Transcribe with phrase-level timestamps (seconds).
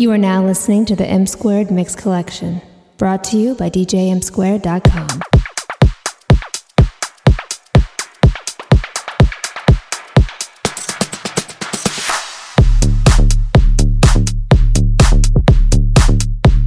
[0.00, 2.60] You are now listening to the M Squared Mix Collection,
[2.96, 5.20] brought to you by DJMSquared.com.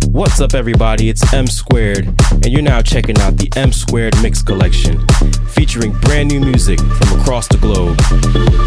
[0.08, 1.10] What's up, everybody?
[1.10, 5.06] It's M Squared, and you're now checking out the M Squared Mix Collection,
[5.50, 8.00] featuring brand new music from across the globe,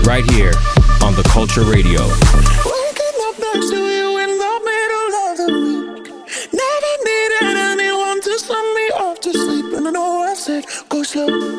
[0.07, 0.53] right here
[1.03, 2.88] on the Culture Radio.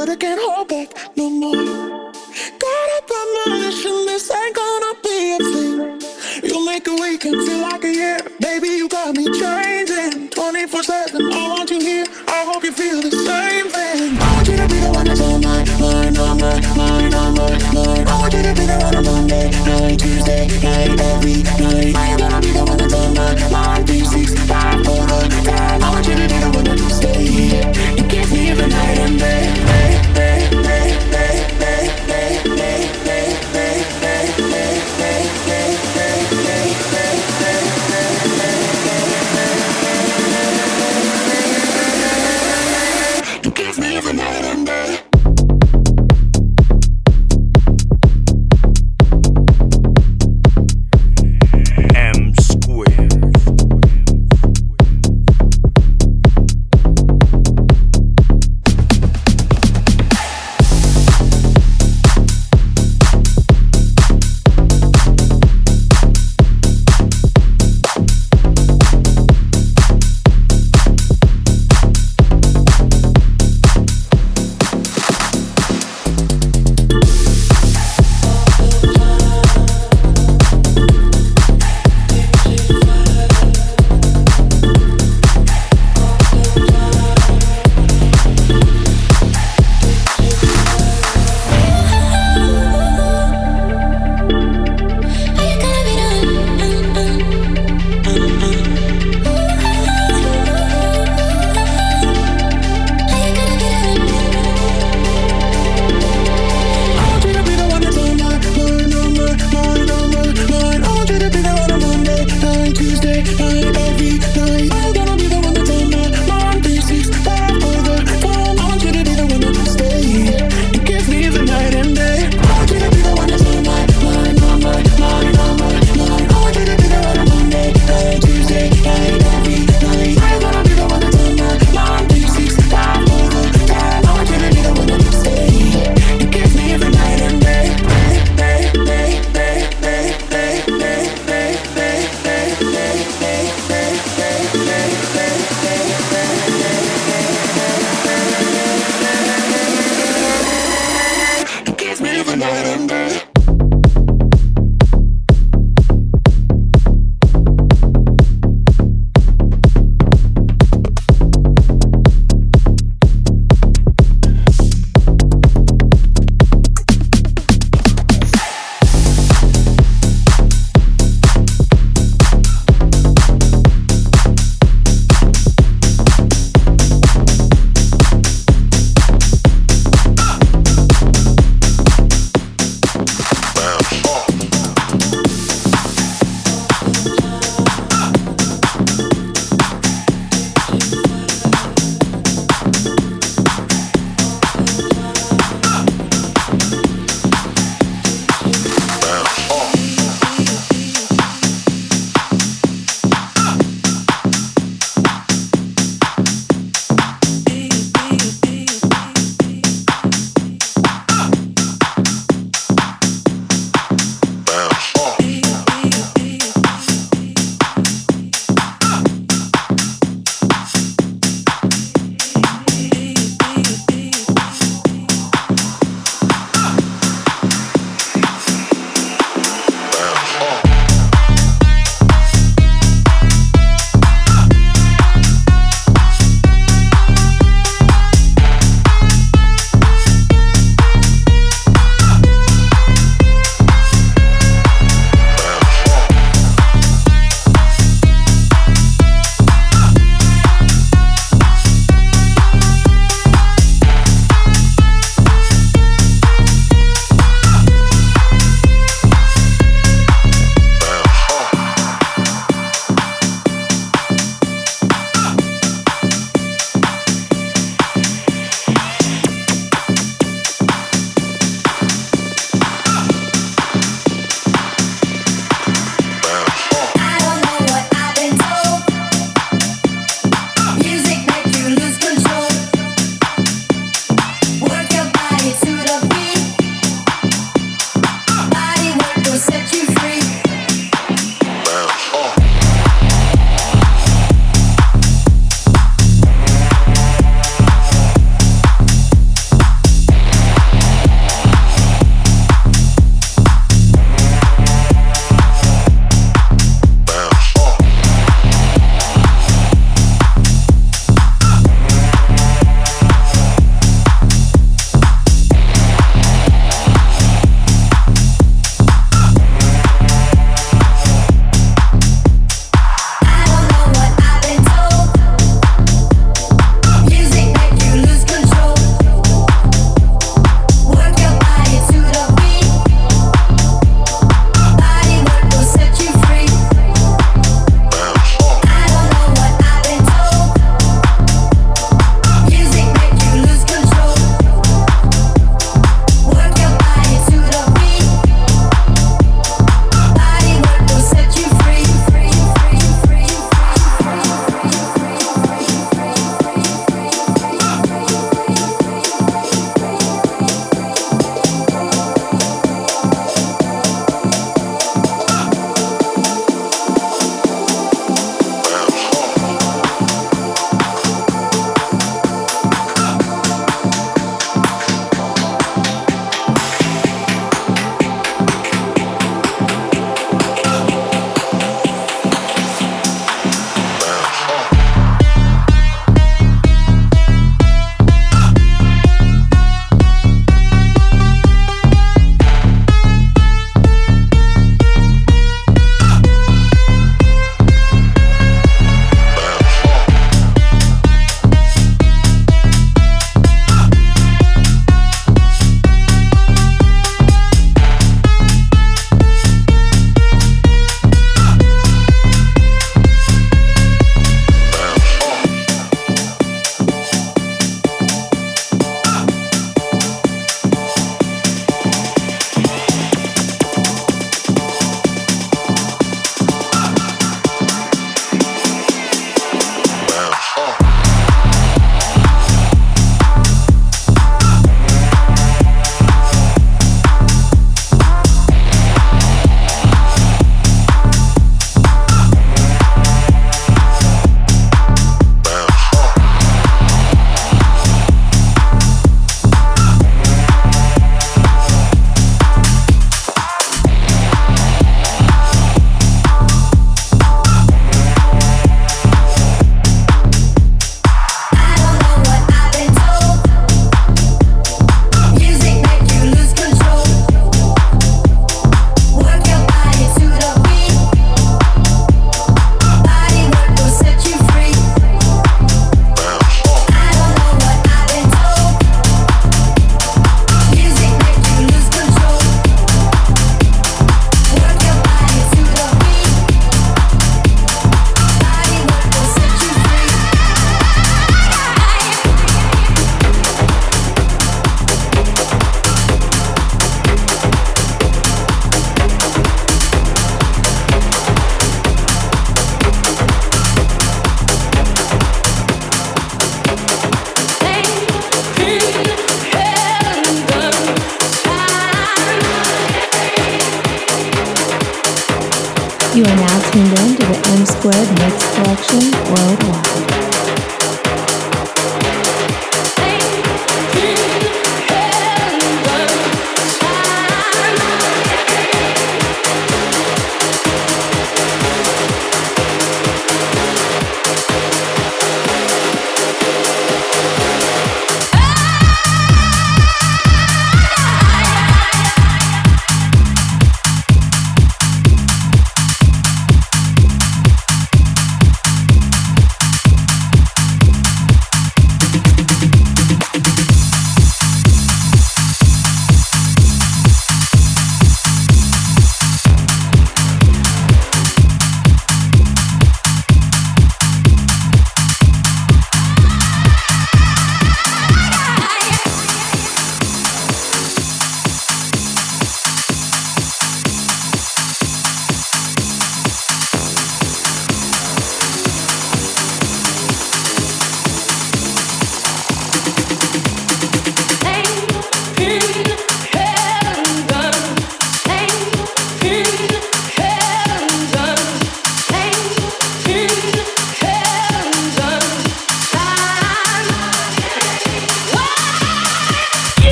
[0.00, 1.52] But I can't hold back no more.
[2.64, 6.00] Got a premonition, this ain't gonna be a thing.
[6.42, 8.18] You'll make a weekend feel like a year.
[8.40, 11.32] Baby, you got me changing 24 7.
[11.32, 12.06] I want you here.
[12.28, 14.16] I hope you feel the same thing.
[14.16, 17.34] I want you to be the one that's on my mind, on my mind, on
[17.34, 18.08] my mind.
[18.08, 21.94] I want you to be the one on Monday, night, Tuesday, night, every night.
[21.94, 23.79] I am gonna be the one that's on my mind,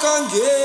[0.00, 0.59] 感觉。